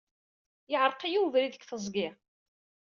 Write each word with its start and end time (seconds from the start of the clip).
Yeɛreq-iyi 0.71 1.19
webrid 1.23 1.51
deg 1.55 1.63
teẓgi. 1.65 2.07